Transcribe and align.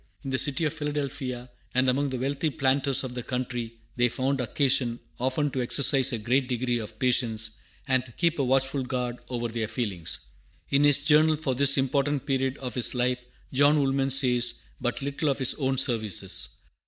In 0.23 0.31
the 0.31 0.39
city 0.39 0.65
of 0.65 0.73
Philadelphia, 0.73 1.51
and 1.75 1.87
among 1.87 2.09
the 2.09 2.17
wealthy 2.17 2.49
planters 2.49 3.03
of 3.03 3.13
the 3.13 3.21
country, 3.21 3.75
they 3.97 4.09
found 4.09 4.41
occasion 4.41 4.99
often 5.19 5.51
to 5.51 5.61
exercise 5.61 6.11
a 6.11 6.17
great 6.17 6.47
degree 6.47 6.79
of 6.79 6.97
patience, 6.97 7.51
and 7.87 8.03
to 8.07 8.11
keep 8.13 8.39
a 8.39 8.43
watchful 8.43 8.81
guard 8.81 9.19
over 9.29 9.47
their 9.47 9.67
feelings. 9.67 10.17
In 10.71 10.85
his 10.85 11.03
Journal 11.05 11.35
for 11.35 11.53
this 11.53 11.77
important 11.77 12.25
period 12.25 12.57
of 12.57 12.73
his 12.73 12.95
life 12.95 13.23
John 13.53 13.77
Woolman 13.77 14.09
says 14.09 14.55
but 14.79 15.03
little 15.03 15.29
of 15.29 15.37
his 15.37 15.53
own 15.59 15.77
services. 15.77 16.49